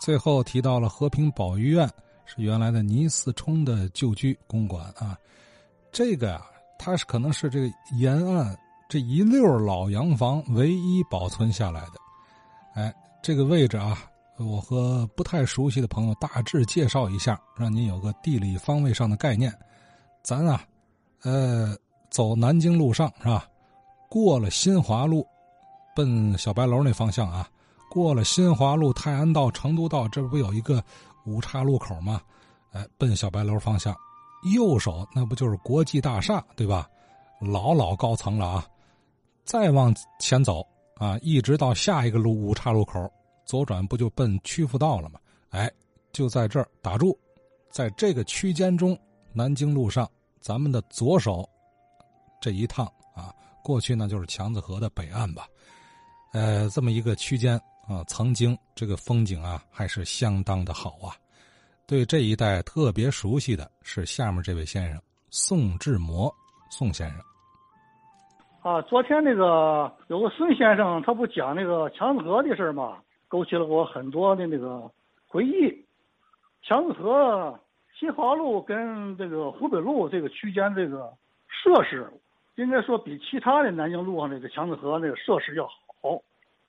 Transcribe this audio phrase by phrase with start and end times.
[0.00, 1.88] 最后提到了和平保育院，
[2.24, 5.16] 是原来的倪四冲的旧居公馆啊。
[5.92, 6.46] 这个啊，
[6.78, 8.56] 它是可能是这个沿岸
[8.88, 11.92] 这一溜老洋房唯一保存下来的。
[12.74, 13.98] 哎，这个位置啊，
[14.38, 19.52] 我和不太熟悉的朋友大致介绍一下，让您有个地理方位上的概念。
[20.22, 20.62] 咱啊，
[21.22, 21.76] 呃，
[22.08, 23.46] 走南京路上是吧？
[24.08, 25.26] 过了新华路，
[25.94, 27.46] 奔小白楼那方向啊。
[27.90, 30.82] 过了新华路、泰安道、成都道，这不有一个
[31.26, 32.22] 五岔路口吗？
[32.70, 33.92] 哎，奔小白楼方向，
[34.54, 36.88] 右手那不就是国际大厦对吧？
[37.40, 38.66] 老老高层了啊！
[39.44, 40.64] 再往前走
[40.98, 43.10] 啊，一直到下一个路五岔路口，
[43.44, 45.18] 左转不就奔曲阜道了吗？
[45.48, 45.68] 哎，
[46.12, 47.18] 就在这儿打住，
[47.72, 48.96] 在这个区间中，
[49.32, 50.08] 南京路上
[50.40, 51.44] 咱们的左手
[52.40, 55.48] 这一趟啊，过去呢就是强子河的北岸吧？
[56.32, 57.60] 呃，这么一个区间。
[57.90, 61.10] 啊，曾经这个风景啊，还是相当的好啊。
[61.88, 66.32] 对这一带特别熟悉的是下面这位先生宋志摩，
[66.70, 67.20] 宋先生。
[68.62, 72.98] 啊，昨天那个有个孙先生，他不讲那个强子河的事吗？
[73.26, 74.88] 勾起了我很多的那个
[75.26, 75.84] 回忆。
[76.62, 77.58] 强子河
[77.98, 81.12] 新华路跟这个湖北路这个区间这个
[81.48, 82.08] 设施，
[82.54, 86.22] 应该说比其他的南京路上那个强子河那个设施要好，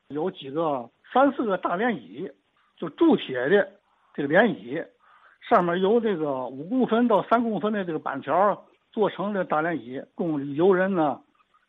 [0.08, 0.90] 有几个。
[1.14, 2.32] 三四个大连椅，
[2.78, 3.70] 就铸铁的
[4.14, 4.82] 这个连椅，
[5.42, 11.20] 上面由这个五公分到三公分的这个板条做成的大连椅，供游人呢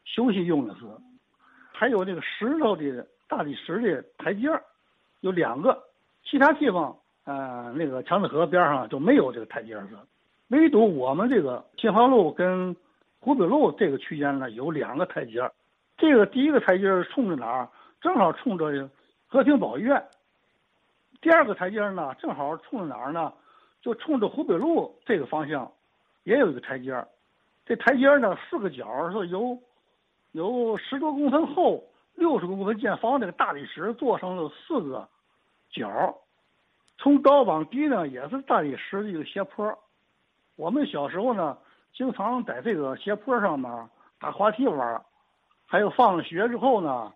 [0.04, 0.80] 休息用的是。
[1.72, 4.48] 还有这个石头的大理石的台阶
[5.20, 5.82] 有两个，
[6.24, 9.88] 其他地方呃那个强子河边上就没有这个台阶是，
[10.48, 12.76] 唯独我们这个新华路跟
[13.18, 15.50] 湖北路这个区间呢有两个台阶
[15.96, 17.68] 这个第一个台阶冲着哪儿？
[18.00, 18.88] 正好冲着。
[19.32, 20.06] 和平保育院，
[21.22, 23.32] 第二个台阶呢，正好冲着哪儿呢？
[23.80, 25.72] 就冲着湖北路这个方向，
[26.24, 27.08] 也有一个台阶儿
[27.64, 29.58] 这台阶呢，四个角是由
[30.32, 31.82] 由十多公分厚、
[32.14, 35.08] 六十公分见方那个大理石做成了四个
[35.70, 36.14] 角
[36.98, 39.78] 从高往低呢，也是大理石的一个斜坡。
[40.56, 41.56] 我们小时候呢，
[41.94, 43.88] 经常在这个斜坡上面
[44.20, 45.02] 打滑梯玩
[45.64, 47.10] 还有放了学之后呢。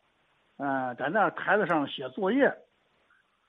[0.59, 2.51] 嗯，在那台子上写作业，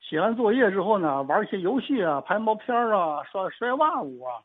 [0.02, 4.42] 写完作业之后呢，玩一些游戏啊，拍毛片啊，摔摔袜舞啊，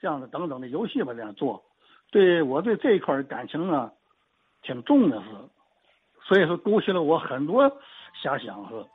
[0.00, 1.60] 这样的等等的游戏吧，这样做，
[2.12, 3.90] 对我对这一块感情呢，
[4.62, 5.26] 挺重的是，
[6.22, 7.68] 所以说勾起了我很多
[8.22, 8.86] 遐想是，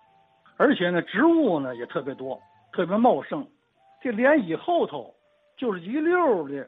[0.55, 2.39] 而且呢，植物呢也特别多，
[2.71, 3.45] 特别茂盛，
[4.01, 5.13] 这涟漪后头
[5.57, 6.65] 就是一溜的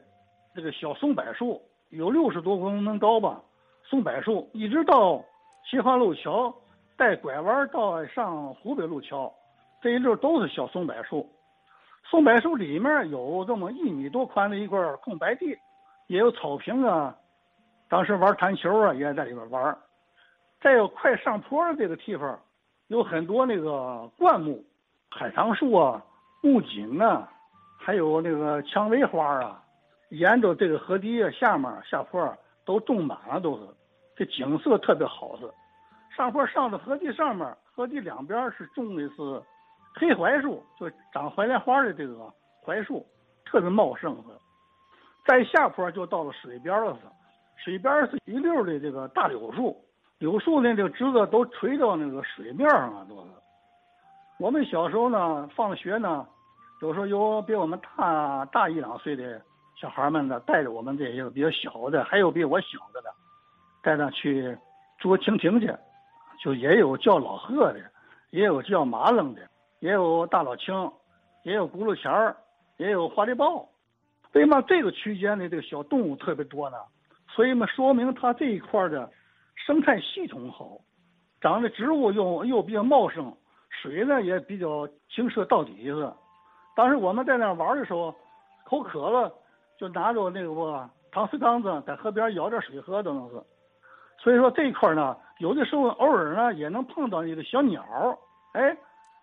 [0.54, 3.40] 这个小松柏树，有六十多公分高吧，
[3.82, 5.24] 松柏树一直到。
[5.64, 6.54] 新华路桥
[6.96, 9.32] 带拐弯到上湖北路桥，
[9.80, 11.26] 这一溜都是小松柏树。
[12.04, 15.56] 松柏树里面有这么一米多宽的一块空白地，
[16.06, 17.16] 也有草坪啊。
[17.88, 19.76] 当时玩弹球啊，也在里边玩。
[20.60, 22.38] 再有快上坡的这个地方，
[22.88, 24.62] 有很多那个灌木、
[25.10, 26.04] 海棠树啊、
[26.42, 27.26] 木槿啊，
[27.78, 29.62] 还有那个蔷薇花啊，
[30.10, 32.36] 沿着这个河堤下面下坡
[32.66, 33.62] 都种满了，都是。
[34.16, 35.50] 这景色特别好是，
[36.16, 39.42] 上坡上到河堤上面，河堤两边是种的是
[39.94, 42.32] 黑槐树，就长槐莲花的这个
[42.62, 43.04] 槐树，
[43.44, 44.22] 特别茂盛是。
[45.26, 47.00] 再下坡就到了水边了是，
[47.64, 49.76] 水边是一溜的这个大柳树，
[50.18, 53.30] 柳树呢这个枝子都垂到那个水面上了都是。
[54.38, 56.26] 我们小时候呢，放学呢，
[56.82, 59.40] 有时候有比我们大大一两岁的
[59.74, 63.08] 小孩们呢，带着我们这些比较小的，还有比我小的呢。
[63.84, 64.56] 带他去
[64.98, 65.70] 捉蜻蜓去，
[66.42, 67.80] 就也有叫老鹤的，
[68.30, 69.42] 也有叫麻楞的，
[69.80, 70.90] 也有大老青，
[71.42, 72.34] 也有轱辘钱儿，
[72.78, 73.68] 也有花梨豹。
[74.32, 76.78] 为什么这个区间的这个小动物特别多呢？
[77.28, 79.10] 所以嘛，说明它这一块的
[79.54, 80.78] 生态系统好，
[81.40, 83.36] 长的植物又又比较茂盛，
[83.68, 86.10] 水呢也比较清澈到底是。
[86.74, 88.14] 当时我们在那玩的时候，
[88.64, 89.32] 口渴了，
[89.78, 90.66] 就拿着那个不
[91.12, 93.36] 搪瓷缸子在河边舀点水喝都能是。
[94.24, 97.84] 所以说这一块呢，有的时候偶尔呢也能碰到一个小鸟
[98.54, 98.74] 哎，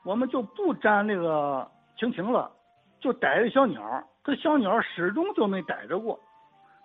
[0.04, 1.68] 我们就不粘那个
[1.98, 2.52] 蜻蜓了，
[3.00, 3.82] 就逮着小鸟
[4.24, 6.20] 这小鸟始终就没逮着过，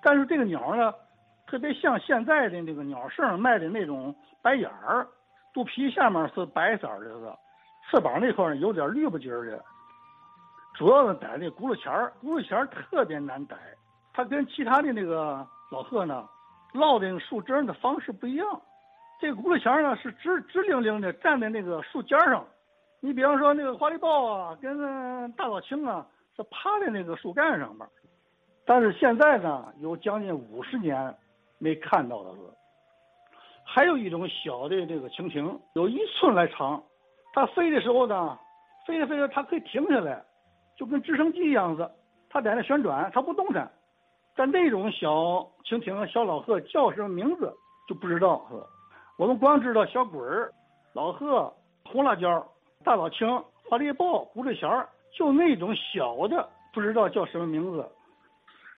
[0.03, 0.95] 但是这个鸟呢，
[1.47, 5.07] 特别像现在的那个鸟剩卖的那种白眼儿，
[5.53, 7.39] 肚皮下面是白色的，
[7.91, 9.63] 是翅膀那块有点绿不筋的。
[10.73, 13.55] 主要是逮那轱辘钱儿，轱辘钱儿特别难逮，
[14.15, 16.27] 它跟其他的那个老鹤呢。
[16.77, 18.47] 落的树枝的方式不一样，
[19.21, 22.47] 这轱辘钱呢是直直灵灵的站在那个树尖上，
[23.01, 26.07] 你比方说那个花梨豹啊，跟大老青啊，
[26.37, 27.87] 是趴在那个树干上面。
[28.65, 31.15] 但是现在呢，有将近五十年
[31.59, 32.55] 没看到的了。
[33.65, 36.83] 还有一种小的这个蜻蜓，有一寸来长，
[37.33, 38.39] 它飞的时候呢，
[38.87, 40.23] 飞着飞着它可以停下来，
[40.77, 41.91] 就跟直升机一样子，
[42.29, 43.71] 它在那旋转，它不动弹。
[44.35, 47.53] 但那种小蜻蜓、小老鹤叫什么名字
[47.89, 48.47] 就不知道，
[49.17, 50.53] 我们光知道小鬼儿、
[50.93, 51.53] 老鹤、
[51.85, 52.47] 红辣椒、
[52.85, 53.29] 大老青、
[53.69, 54.71] 花梨豹、骨子弦，
[55.13, 57.85] 就那种小的不知道叫什么名字。